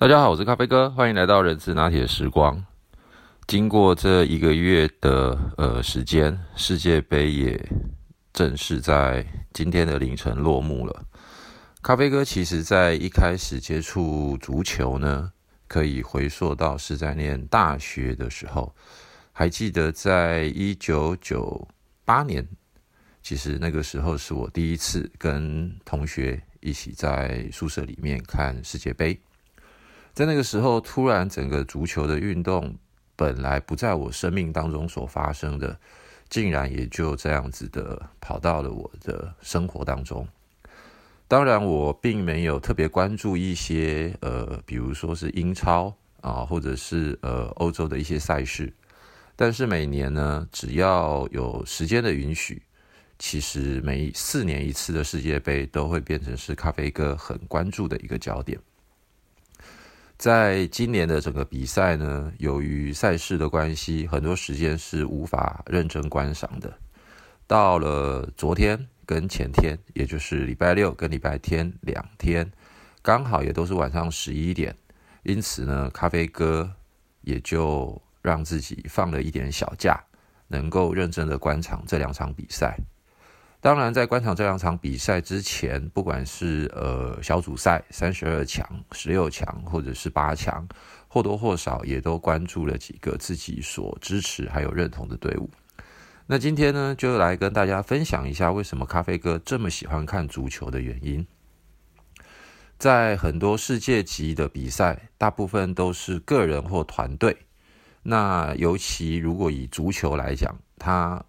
[0.00, 2.64] 大家好，我是咖啡哥，欢迎来到人之拿铁时光。
[3.46, 7.68] 经过这一个月的呃时间，世界杯也
[8.32, 11.04] 正式在今天的凌晨落幕了。
[11.82, 15.30] 咖啡哥其实在一开始接触足球呢，
[15.68, 18.74] 可以回溯到是在念大学的时候，
[19.32, 21.68] 还记得在一九九
[22.06, 22.48] 八年，
[23.22, 29.20] 其实那个时候是我第一次跟同学一起在宿舍里面看世界杯。
[30.12, 32.74] 在那个时候，突然整个足球的运动
[33.16, 35.78] 本来不在我生命当中所发生的，
[36.28, 40.26] 竟然也就这样子的跑到了我的生活当中。
[41.28, 48.72] 当然，我并没有特别关注一些呃，比如说是英超啊，或者是呃欧洲的一些赛事。
[49.36, 52.60] 但是每年呢，只要有时间的允许，
[53.18, 58.58] 其实每四年一次的世界杯都会变成是咖啡哥很关注的一个焦点。
[60.20, 66.70] 在今年的整个比赛呢，由于赛事的关系，很多时间是无法认真观赏的。
[67.46, 72.52] 到了昨天跟前天，也就是礼拜六跟礼拜天两天，
[73.00, 74.76] 刚好也都是晚上十一点，
[75.22, 76.70] 因此呢，咖啡哥
[77.22, 79.98] 也就让自己放了一点小假，
[80.48, 82.76] 能够认真的观场这两场比赛。
[83.62, 90.66] 当然，在观场这两场比赛之前，不管是呃小组赛三十二强、十六强，或者是八强，
[91.08, 95.50] 或多或少也都关注了几个自己所支持还有认同的队伍。
[96.26, 101.26] 那今天呢，就来跟大家分享一下为什么咖啡哥这么喜欢看足球的原因。
[102.78, 107.36] 在很多世界级的比赛，大部分都是个人或团队。
[108.02, 111.22] 那尤其如果以足球来讲，它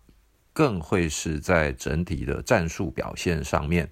[0.54, 3.90] 更会是在整体的战术表现上面，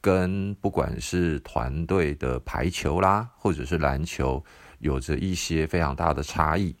[0.00, 4.44] 跟不管是团队的排球啦，或者是篮球，
[4.78, 6.74] 有着一些非常大的差异。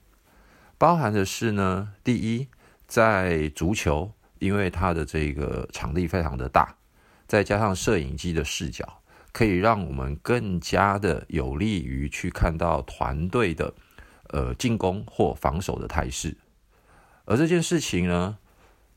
[0.78, 2.48] 包含的是呢，第一，
[2.86, 6.76] 在足球，因为它的这个场地非常的大，
[7.26, 9.02] 再加上摄影机的视角，
[9.32, 13.74] 可以让我们更加的有利于去看到团队的
[14.28, 16.36] 呃进攻或防守的态势。
[17.24, 18.38] 而这件事情呢，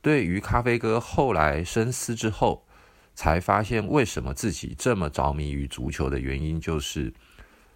[0.02, 2.66] 对于咖啡哥后来深思之后，
[3.14, 7.14] 才发现为什么自己这么着迷于足球的原因，就是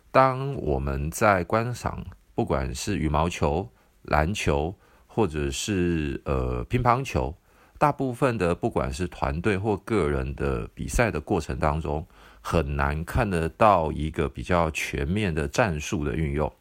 [0.09, 2.03] 当我们在观赏，
[2.33, 3.69] 不管是羽毛球、
[4.01, 4.73] 篮球，
[5.05, 7.35] 或者是呃乒乓球，
[7.77, 12.07] 大部分的不管是团队或个人的比赛的过程当中，
[12.41, 16.51] 很难看得到一个比较全面的战术的运用。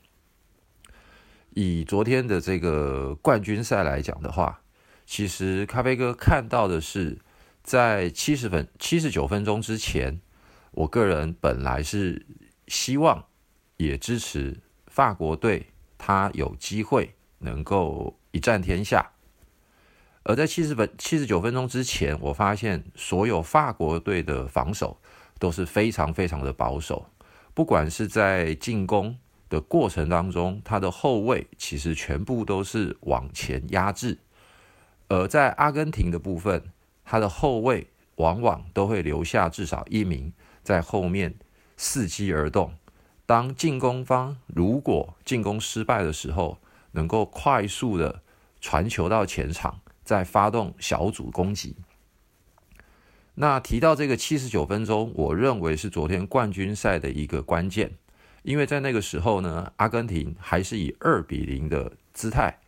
[1.54, 4.60] 以昨天的这个冠军赛来讲的话。
[5.06, 7.18] 其实咖啡哥看到的是，
[7.62, 10.20] 在七十分、七十九分钟之前，
[10.72, 12.26] 我个人本来是
[12.68, 13.24] 希望
[13.76, 15.66] 也支持法国队，
[15.98, 19.10] 他有机会能够一战天下。
[20.22, 24.98] 而在七十分、七十九分钟之前，我发现所有法国队的防守
[25.38, 27.06] 都是非常非常的保守，
[27.52, 29.18] 不管是在进攻
[29.50, 34.18] 的过程当中，他的后卫其实全部都是往前压制。
[35.08, 36.62] 而在阿根廷的部分，
[37.04, 40.32] 他的后卫往往都会留下至少一名
[40.62, 41.34] 在后面
[41.78, 42.74] 伺机而动。
[43.26, 46.58] 当进攻方如果进攻失败的时候，
[46.92, 48.22] 能够快速的
[48.60, 51.76] 传球到前场，再发动小组攻击。
[53.34, 57.92] 那提到这个七十九分钟，我认为是昨天冠军赛的一个关键，
[58.42, 62.60] 因为在那个时候呢，阿根廷还是以二比零的姿态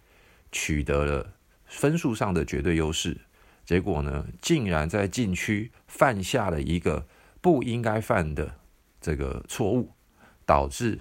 [0.51, 1.33] 取得了。
[1.67, 3.21] 分数上的绝对优势，
[3.65, 7.07] 结果呢，竟然在禁区犯下了一个
[7.41, 8.59] 不应该犯的
[9.01, 9.93] 这个错误，
[10.45, 11.01] 导致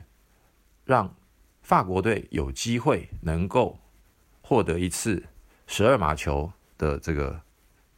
[0.84, 1.16] 让
[1.62, 3.80] 法国队有机会能够
[4.42, 5.24] 获得一次
[5.68, 7.42] 十二码球的这个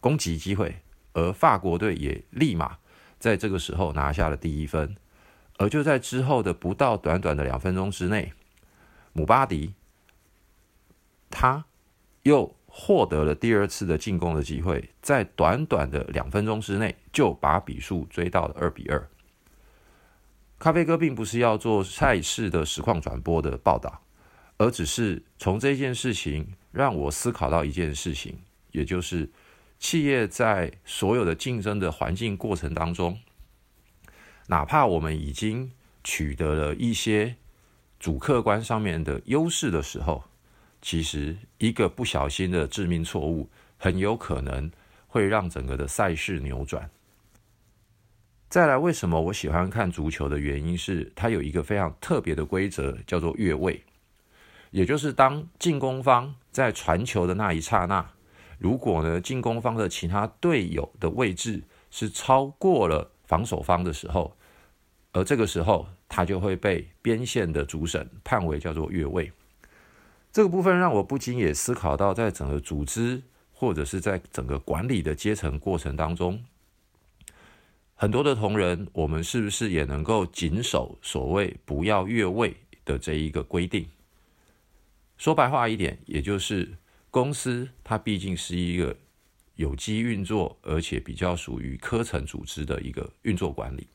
[0.01, 0.81] 攻击机会，
[1.13, 2.77] 而法国队也立马
[3.17, 4.95] 在这个时候拿下了第一分，
[5.57, 8.33] 而就在之后的不到短短的两分钟之内，
[9.13, 9.73] 姆巴迪
[11.29, 11.63] 他
[12.23, 12.56] 又。
[12.79, 19.09] 获得了第二次的进攻的机会，在短短的两分钟之内就把比数追到了二比二。
[20.59, 24.03] 咖啡哥并不是要做赛事的实况转播的报道，
[24.57, 28.37] 而只是从这件事情让我思考到一件事情，
[28.71, 29.27] 也就是
[29.79, 33.17] 企业在所有的竞争的环境过程当中，
[34.49, 35.71] 哪怕我们已经
[36.03, 37.37] 取得了一些
[37.99, 40.23] 主客观上面的优势的时候。
[40.89, 44.71] 其实，一个不小心的致命错误，很有可能
[45.05, 46.89] 会让整个的赛事扭转。
[48.47, 53.83] 再来，为什么我喜欢看足球的原因是，它有一个非常特别的规则，叫做越位，
[54.71, 58.09] 也就是当进攻方在传球的那一刹那，
[58.57, 61.61] 如果呢进攻方的其他队友的位置
[61.91, 64.33] 是超过了防守方的时候，
[65.11, 69.29] 而这个时候他就会被边线的主审判为叫做越位。
[70.37, 76.45] 这个部分让我不禁也思考到，在整个组织或者是在整个管理的阶层过程当中。
[77.95, 82.55] 很多的同仁，我们是不是也能够谨守所谓不要越位
[82.85, 83.87] 的这一个规定？
[85.17, 86.77] 说白话一点，也就是
[87.09, 88.95] 公司它毕竟是一个
[89.55, 93.87] 有机运作，而且比较属于科层组织的一个运作管理。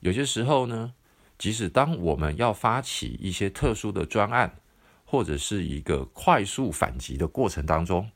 [0.00, 0.92] 有些时候呢，
[1.38, 4.60] 即使当我们要发起一些特殊的专案，
[5.10, 8.10] 或者是一个快速反击的过程当中，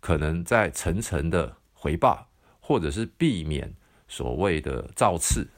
[0.00, 2.26] 可能在层层的回报，
[2.58, 3.72] 或者是避免。
[4.06, 5.48] 所谓的造次，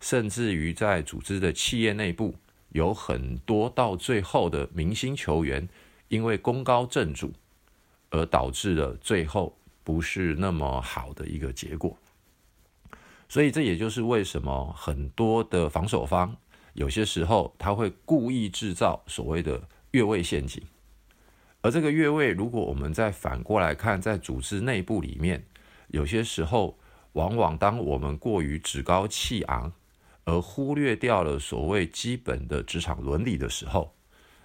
[0.00, 2.34] 甚至于在组织的企业内部，
[2.68, 5.68] 有很多到最后的明星球员，
[6.08, 7.32] 因为功高震主，
[8.10, 11.98] 而导致了最后不是那么好的一个结果。
[13.28, 16.36] 所以这也就是为什么很多的防守方
[16.74, 19.60] 有些时候他会故意制造所谓的
[19.92, 20.62] 越位陷阱，
[21.60, 25.44] 而这个越位，如果我们再反过来看，在组织内部里面，
[25.88, 26.78] 有些时候。
[27.12, 29.72] 往往当我们过于趾高气昂，
[30.24, 33.92] 而忽略掉了所谓基本的职场伦理的时候，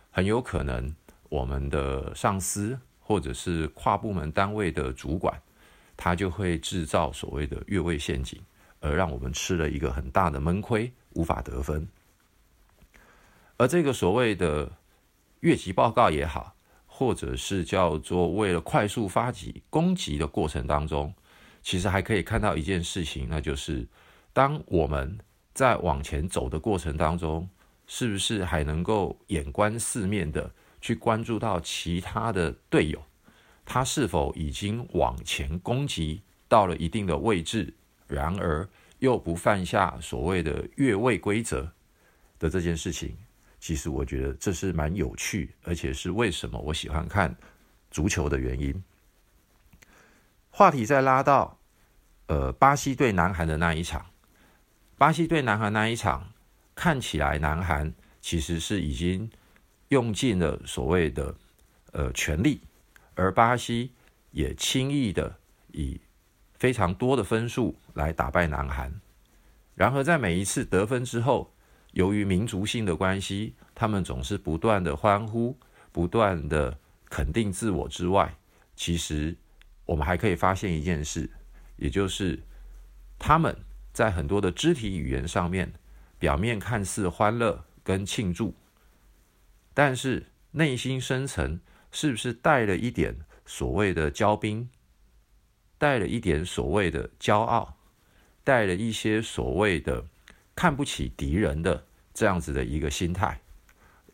[0.09, 0.95] 很有可能
[1.29, 5.39] 我们的上司或者是跨部门单位的主管，
[5.95, 8.41] 他就会制造所谓的越位陷阱，
[8.79, 11.87] 而让我们吃了一个很大的闷亏，无法得分。
[13.57, 14.71] 而这个所谓的
[15.43, 16.55] 越级报告也好，
[16.85, 21.13] 或者是叫做为了快速发起攻击的过程当中。
[21.61, 23.85] 其实还可以看到一件事情，那就是
[24.31, 25.17] 当我们
[25.53, 27.47] 在往前走的过程当中，
[27.87, 30.49] 是不是还能够眼观四面的
[30.81, 33.01] 去关注到其他的队友，
[33.65, 37.73] 他是否已经往前攻击到了一定的位置，
[38.07, 38.67] 然而
[38.99, 41.71] 又不犯下所谓的越位规则
[42.39, 43.17] 的这件事情，
[43.63, 47.33] 其实我觉得这是蛮有趣，而且是为什么我喜欢看
[47.89, 48.83] 足球的原因。
[50.49, 51.57] 话题再拉到，
[52.25, 54.05] 呃，巴西对南韩的那一场，
[54.97, 56.33] 巴西对南韩那一场，
[56.75, 59.31] 看起来南韩其实是已经
[59.87, 61.33] 用尽了所谓的
[61.93, 62.59] 呃全力，
[63.15, 63.93] 而巴西
[64.31, 65.37] 也轻易的
[65.71, 66.01] 以
[66.55, 68.93] 非常多的分数来打败南韩。
[69.73, 71.52] 然而在每一次得分之后，
[71.93, 75.57] 由于民族性的关系，他们总是不断的欢呼，
[75.91, 76.77] 不断的
[77.09, 78.35] 肯定自我之外，
[78.75, 79.35] 其实。
[79.85, 81.29] 我们还可以发现一件事，
[81.75, 82.39] 也就是
[83.19, 83.53] 他们
[83.91, 85.73] 在很多的肢体语言上面，
[86.17, 88.55] 表面看似欢乐跟庆祝，
[89.73, 91.59] 但是内心深层
[91.91, 93.13] 是不是带了一点
[93.45, 94.69] 所谓的骄兵，
[95.77, 97.75] 带了一点所谓的骄傲，
[98.45, 100.05] 带了一些所谓的
[100.55, 103.39] 看不起敌人的这样子的一个心态？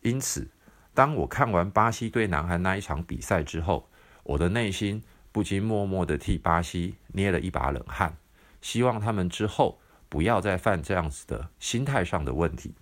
[0.02, 0.48] 因此，
[0.94, 3.88] 当我看完巴西对南韩那一场比赛之后，
[4.22, 5.02] 我的内心。
[5.32, 8.16] 不禁默默的替巴西捏了一把冷汗，
[8.60, 9.78] 希望他们之后
[10.08, 12.74] 不要再犯这样子的心态上的问题。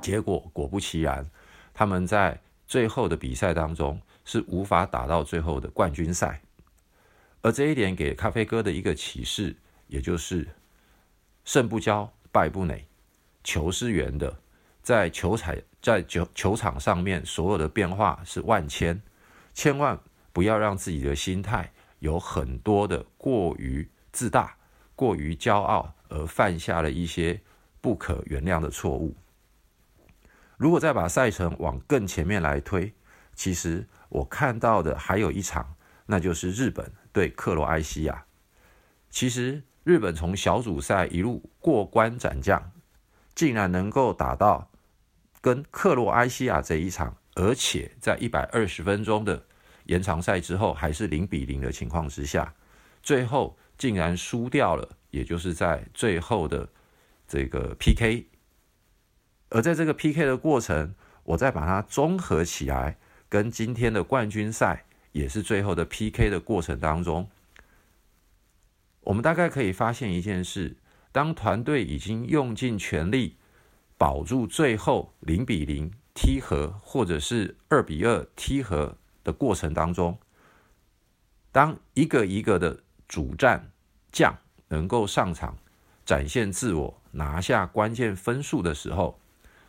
[0.00, 1.28] 结果果不其然，
[1.74, 6.40] 他们在最后的比赛当中是无法打到最后的冠军赛。
[7.42, 9.56] 而这一点给咖啡哥的一个启示，
[9.88, 10.46] 也就是
[11.44, 12.86] 胜不骄，败不馁，
[13.42, 14.40] 球是圆的，
[14.82, 19.00] 在球场在球球场上面所有的变化是万千，
[19.54, 19.98] 千万。
[20.30, 24.56] 不要让自己的心态有很多的过于自大、
[24.94, 27.40] 过于骄傲，而犯下了一些
[27.80, 29.16] 不可原谅的错误。
[30.56, 32.94] 如果再把赛程往更前面来推，
[33.34, 35.74] 其实我看到的还有一场，
[36.06, 38.24] 那就是日本对克罗埃西亚。
[39.10, 42.72] 其实日本从小组赛一路过关斩将，
[43.34, 44.70] 竟然能够打到
[45.40, 49.42] 跟克罗埃西亚这一场，而且在一百二十分钟的。
[49.86, 52.52] 延长赛之后还是零比零的情况之下，
[53.02, 56.68] 最后竟然输掉了，也就是在最后的
[57.26, 58.26] 这个 PK。
[59.48, 62.98] 而在这个 PK 的过程，我再把它综合起来，
[63.30, 67.26] 跟今天的冠军赛也是最后的 PK 的过程当中，
[69.08, 70.76] 我们大概可以发现一件事：
[71.12, 73.36] 当团队已经用尽全力
[73.96, 78.96] 保住最后零比零踢和，或者是二比二踢和。
[79.24, 80.18] 的过程当中，
[81.52, 83.70] 当一个一个的主战
[84.10, 84.34] 将
[84.68, 85.56] 能够上场，
[86.06, 89.18] 展现自我、拿下关键分数的时候，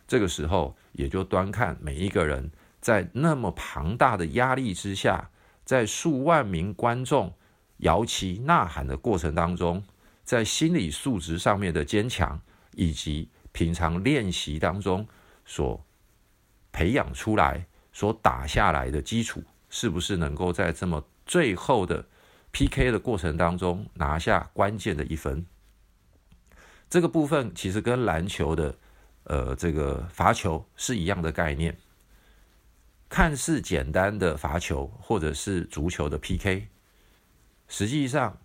[0.08, 5.30] 这个时候也就端看每一个人在那么庞大的压力之下，
[5.64, 7.34] 在数万名观众
[7.80, 9.82] 摇旗呐喊的过程当中，
[10.24, 12.40] 在心理素质上面的坚强，
[12.74, 15.06] 以及平常练习当中
[15.44, 15.84] 所
[16.72, 22.06] 培养出来、所打下来的基础，是不是能够在这么最后的
[22.52, 25.44] PK 的过程当中拿下关键的一分？
[26.88, 28.74] 这个部分其实跟篮球的
[29.24, 31.76] 呃这个罚球是一样的概念。
[33.08, 36.68] 看似简单的罚球或者是足球的 PK，
[37.70, 38.38] 实际上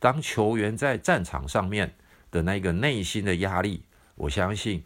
[0.00, 1.94] 当球员在战场上面
[2.32, 3.84] 的那个内心的压力，
[4.16, 4.82] 我相信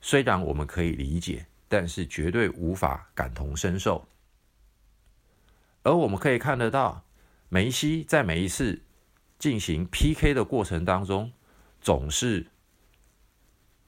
[0.00, 1.46] 虽然我们可以理解。
[1.70, 4.08] 但是绝对无法感同身受，
[5.82, 7.04] 而我们可以看得到，
[7.50, 8.80] 梅西在每一次
[9.38, 11.30] 进行 PK 的过程当中，
[11.82, 12.46] 总是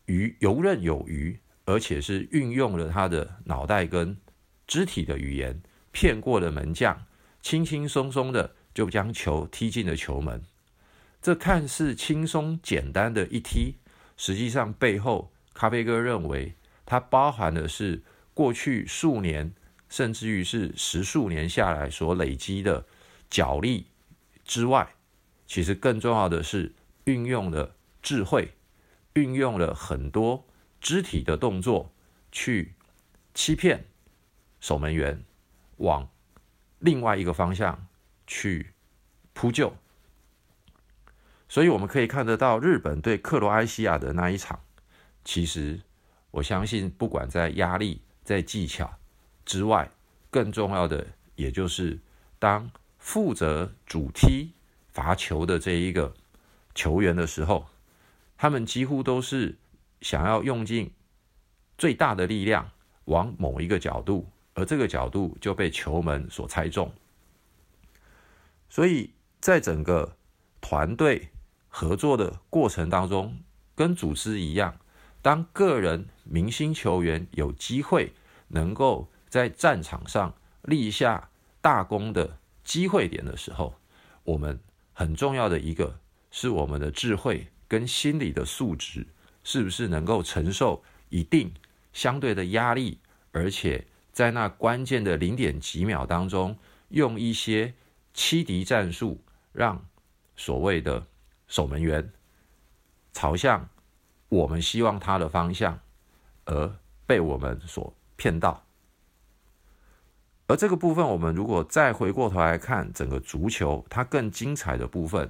[0.05, 4.15] 于游刃有余，而且是运用了他的脑袋跟
[4.67, 7.07] 肢体的语言，骗过了门将，
[7.41, 10.43] 轻轻松松的就将球踢进了球门。
[11.23, 13.77] 这看似轻松简单的一踢，
[14.17, 16.55] 实际上背后，咖啡哥认为。
[16.87, 18.03] 它包含的是
[18.35, 19.55] 过去数年，
[19.89, 22.85] 甚至于是十数年下来所累积的
[23.29, 23.87] 脚力
[24.45, 24.95] 之外，
[25.47, 26.75] 其实更重要的是
[27.05, 28.55] 运用了智慧，
[29.13, 30.45] 运用了很多
[30.81, 31.93] 肢体的动作
[32.33, 32.75] 去
[33.35, 33.85] 欺骗
[34.59, 35.23] 守门员，
[35.77, 36.11] 往
[36.81, 37.87] 另外一个方向
[38.31, 38.73] 去
[39.33, 39.75] 扑救。
[41.49, 44.61] 所以我们可以看得到，日本对克罗埃西亚的那一场，
[45.25, 45.81] 其实。
[46.33, 48.89] 我相信，不管在压力、在技巧
[49.45, 49.91] 之外，
[50.31, 51.99] 更重要的，也就是
[52.39, 54.53] 当负责主踢
[54.93, 56.15] 罚球的这一个
[56.73, 57.67] 球员的时候，
[58.39, 59.59] 他们几乎都是
[60.03, 60.93] 想要用尽
[61.77, 62.71] 最大的力量
[63.07, 66.95] 往某一个角度，而这个角度就被球门所猜中。
[68.71, 70.17] 所以在整个
[70.63, 71.29] 团队
[71.69, 73.37] 合作的过程当中，
[73.75, 74.79] 跟组织一样。
[75.21, 78.15] 当个人明星球员有机会
[78.49, 81.29] 能够在战场上立下
[81.61, 83.75] 大功的机会点的时候，
[84.25, 84.59] 我们
[84.95, 85.99] 很重要的一个
[86.31, 89.07] 是我们的智慧跟心理的素质，
[89.45, 91.53] 是不是能够承受一定
[91.93, 92.99] 相对的压力，
[93.33, 96.57] 而且在那关键的零点几秒当中，
[96.89, 97.75] 用一些
[98.13, 99.21] 欺敌战术，
[99.53, 99.85] 让
[100.37, 101.07] 所谓的
[101.47, 102.13] 守门员
[103.13, 103.69] 朝向。
[104.29, 105.81] 我们希望他的方向，
[106.45, 106.73] 而
[107.05, 108.65] 被我们所骗到。
[110.47, 115.29] 而这个部分，我们如果再回过头来看整个足球，它更精彩的部分，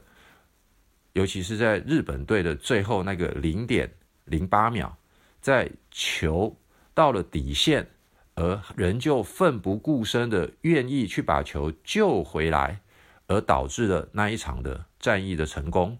[1.14, 3.90] 尤其是在日本队的最后那个零点
[4.26, 4.94] 零八秒，
[5.40, 6.54] 在球
[6.92, 7.88] 到了底线，
[8.34, 12.80] 而仍旧奋不顾身的愿意去把球救回来，
[13.26, 15.98] 而导致了那一场的战役的成功。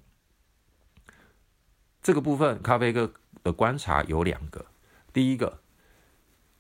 [2.03, 4.65] 这个部分，咖啡哥的观察有两个。
[5.13, 5.61] 第一个，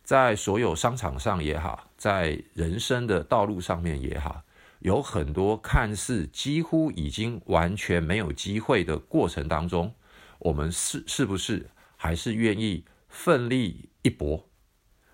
[0.02, 4.42] 在所有商场上也好，在人生的道路上面也好，
[4.80, 9.94] 有很多看似几乎已经完全没有机会的过程当中，
[10.40, 14.49] 我们是是不是还是愿意奋力一搏？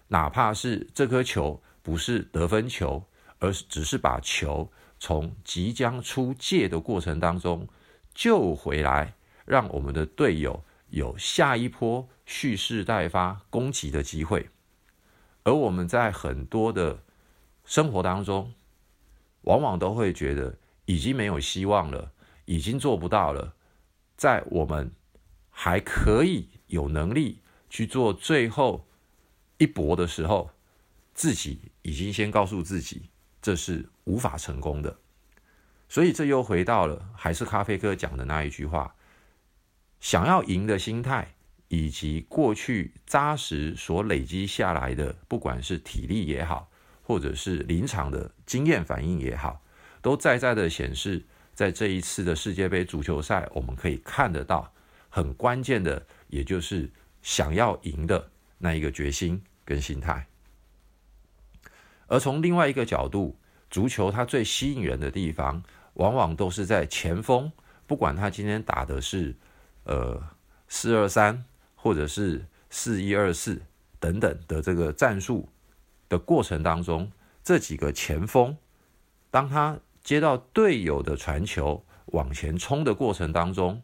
[0.09, 3.05] 哪怕是这颗球不是得分球，
[3.39, 7.69] 而是只是把球从即将出界的过程当中
[8.15, 9.15] 救回来。
[9.45, 14.51] 让我们的队友有下一波蓄势待发攻击的机会，
[15.45, 17.01] 而我们在很多的
[17.65, 18.53] 生活当中，
[19.43, 22.11] 往往都会觉得已经没有希望了，
[22.47, 23.55] 已经做不到了。
[24.17, 24.91] 在我们
[25.51, 28.86] 还可以有能力去做最后
[29.59, 30.51] 一搏的时候，
[31.15, 33.11] 自己已经先告诉自己
[33.41, 34.99] 这是无法成功的。
[35.89, 38.95] 所以这又回到了还是咖啡哥讲的那一句话。
[39.99, 41.35] 想要赢的心态，
[41.69, 46.71] 以及过去扎实所累积下来的，不管是体力也好，
[47.03, 49.63] 或者是临场的经验反应也好，
[50.03, 54.71] 都在在的显示，在这一次的世界杯足球赛，我们可以看得到
[55.09, 56.91] 很关键的，也就是
[57.23, 60.27] 想要赢的那一个决心跟心态。
[62.07, 63.37] 而从另外一个角度，
[63.71, 65.63] 足球它最吸引人的地方，
[65.95, 67.51] 往往都是在前锋，
[67.87, 69.35] 不管他今天打的是。
[69.89, 70.21] 呃，
[70.67, 71.45] 四二三
[71.77, 73.63] 或者是四一二四
[74.01, 75.49] 等等的这个战术
[76.09, 77.09] 的过程当中，
[77.45, 78.57] 这几个前锋，
[79.31, 83.81] 当他接到队友的传球往前冲的过程当中，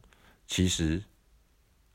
[0.48, 1.04] 其实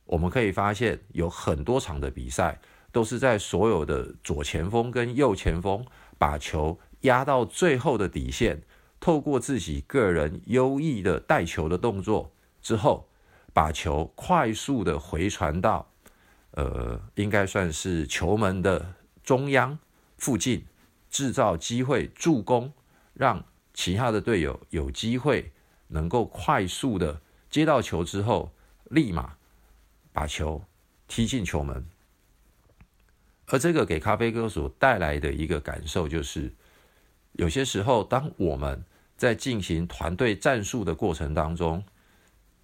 [0.08, 2.60] 我们可以发现有很多场的比赛
[2.92, 5.86] 都是在所有的左前锋跟右前锋
[6.18, 8.64] 把球压到最后的底线，
[9.00, 13.08] 透过自己个人优异的带球的动作之后，
[13.54, 15.92] 把球快速的回传到，
[16.52, 19.78] 呃，应该算是球门的中央
[20.18, 20.66] 附近，
[21.10, 22.74] 制造机会助攻，
[23.14, 25.52] 让其他的队友有机会
[25.90, 28.52] 能够快速的接到球之后，
[28.86, 29.36] 立马
[30.18, 30.64] 把球
[31.08, 31.86] 踢进球门。
[33.46, 36.52] 而这个给咖啡哥所带来的一个感受就是，
[37.34, 38.84] 有些时候，当我们
[39.16, 41.86] 在进行团队战术的过程当中，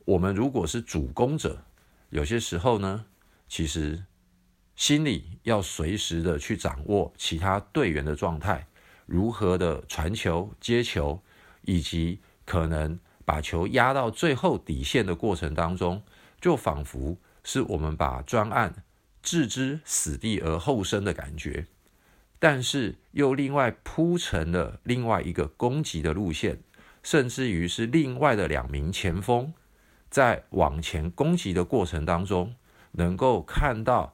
[0.03, 1.63] 我们如果是主攻者，
[2.09, 3.05] 有些时候呢，
[3.47, 4.03] 其实
[4.75, 8.65] 心里要随时的去掌握其他队员的状态，
[9.05, 11.21] 如何的传球、接球，
[11.61, 16.01] 以及可能把球压到最后底线的过程当中，
[16.41, 18.83] 就仿佛是我们把专案。
[19.21, 21.65] 置之死地而后生的感觉，
[22.39, 26.59] 但是又另外铺成了另外一个攻击的路线，
[27.01, 29.53] 甚至于是另外的两名前锋
[30.09, 32.53] 在往前攻击的过程当中，
[32.91, 34.13] 能够看到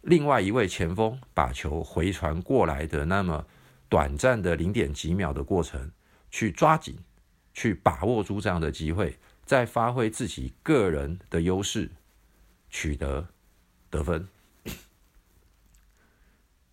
[0.00, 3.44] 另外一位前锋把球回传过来的那么
[3.90, 5.90] 短暂的零点几秒的过程，
[6.30, 6.96] 去抓紧，
[7.52, 11.90] 去把握住这样的机会，再发挥自己个人的优势，
[12.76, 13.26] 取得
[13.88, 14.28] 得分。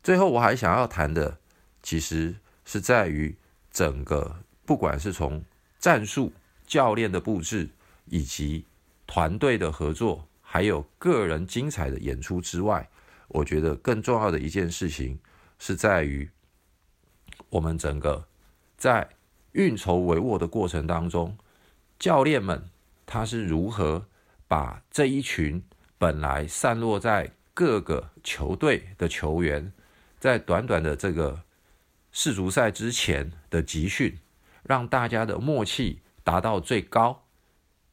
[0.03, 1.39] 最后，我还想要谈的，
[1.81, 3.37] 其实是在于
[3.71, 5.41] 整个，不管是从
[5.79, 6.33] 战术、
[6.67, 7.69] 教练的布置，
[8.07, 8.65] 以及
[9.07, 12.89] 团队的合作，还有个人精彩的演出之外，
[13.29, 15.17] 我觉得更重要的一件事情，
[15.57, 16.29] 是在于
[17.47, 18.27] 我们整个
[18.75, 19.07] 在
[19.53, 21.37] 运筹帷幄的过程当中，
[21.97, 22.69] 教练们
[23.05, 24.05] 他是如何
[24.49, 25.63] 把这一群
[25.97, 29.71] 本来散落在各个球队的球员。
[30.19, 31.43] 在短短的这个
[32.13, 34.19] 世足赛之前的集训，
[34.63, 37.25] 让大家的默契达到最高、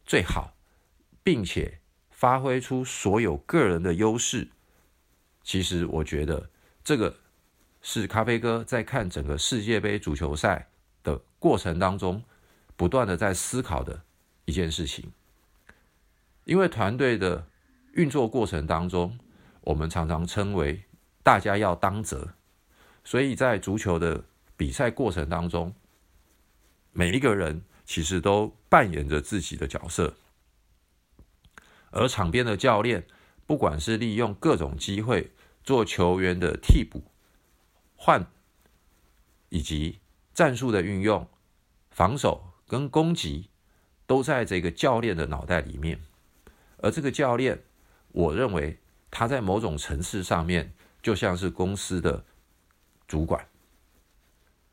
[0.06, 0.54] 最好，
[1.24, 4.46] 并且发挥出所有个人的优势。
[5.42, 6.50] 其实，我觉得
[6.84, 7.16] 这个
[7.82, 10.68] 是咖啡哥在看整个世界杯足球赛
[11.02, 12.22] 的过程当中，
[12.76, 14.04] 不断的在思考的
[14.44, 15.10] 一件事情。
[16.44, 17.48] 因为团队的
[17.92, 19.18] 运作过程当中，
[19.62, 20.84] 我们常常称为。
[21.22, 22.32] 大家要当责，
[23.04, 24.24] 所以在足球的
[24.56, 25.74] 比赛过程当中，
[26.92, 30.14] 每一个人其实都扮演着自己的角色，
[31.90, 33.06] 而场边的教练，
[33.46, 35.30] 不管是利用各种机会
[35.62, 37.02] 做球员的替补、
[37.94, 38.26] 换，
[39.50, 40.00] 以及
[40.32, 41.28] 战术的运用、
[41.90, 43.50] 防守跟攻击，
[44.06, 46.00] 都在这个教练的脑袋里面。
[46.78, 47.62] 而这个教练，
[48.12, 48.78] 我认为
[49.10, 50.72] 他在某种层次上面。
[51.02, 52.22] 就像是公司的
[53.08, 53.48] 主管，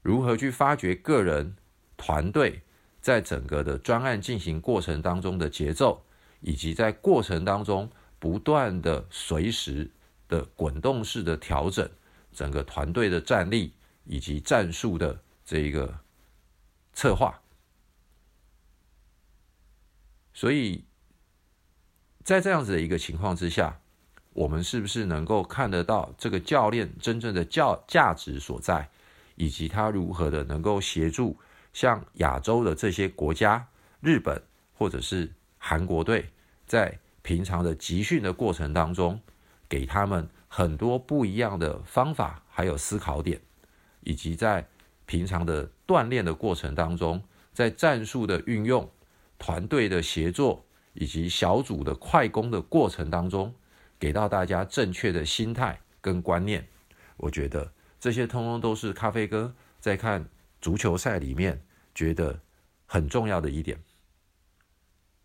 [0.02, 1.56] 如何去发掘个人、
[1.95, 2.62] 团队
[3.00, 6.04] 在整个的专案进行过程当中的节奏，
[6.41, 9.89] 以及在过程当中不断的随时
[10.28, 11.89] 的滚动式的调整
[12.34, 13.71] 整个团队的战力
[14.04, 15.97] 以及战术的这一个
[16.91, 17.41] 策划，
[20.34, 20.84] 所以
[22.27, 23.79] 在这样子的一个情况之下。
[24.33, 28.87] 我们是不是能够看得到这个教练真正的教价值所在，
[29.35, 31.35] 以及他如何的能够协助
[31.73, 33.67] 像亚洲的这些国家，
[33.99, 34.39] 日本
[34.75, 36.29] 或者是韩国队，
[36.67, 39.19] 在平常的集训的过程当中，
[39.67, 43.41] 给他们很多不一样的方法，还有思考点，
[44.01, 44.67] 以及在
[45.07, 48.87] 平常的锻炼的过程当中，在战术的运用、
[49.39, 50.63] 团队的协作
[50.97, 53.55] 以及小组的快攻的过程当中。
[53.99, 56.67] 给到大家正确的心态跟观念，
[57.15, 60.23] 我觉得这些通通都是咖啡哥在看
[60.62, 61.60] 足球赛里面
[61.95, 62.39] 觉得
[62.86, 63.79] 很重要的一点。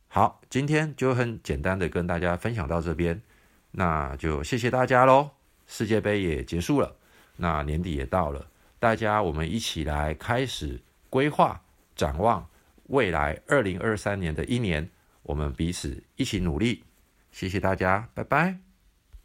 [0.08, 3.20] 好，今天就很简单的跟大家分享到这边，
[3.72, 5.32] 那就谢谢大家喽。
[5.66, 6.96] 世界杯也结束了，
[7.37, 8.46] 那年底也到了，
[8.78, 10.80] 大家我们一起来开始
[11.11, 11.62] 规划
[11.94, 12.48] 展望
[12.85, 14.90] 未来二零二三年的一年，
[15.22, 16.85] 我们彼此一起努力。
[17.30, 18.71] 谢谢大家，拜拜。